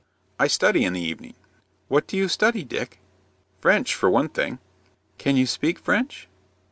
[0.39, 1.35] "I study in the evening."
[1.87, 2.97] "What do you study, Dick?"
[3.59, 4.57] "French, for one thing."
[5.19, 6.27] "Can you speak French?"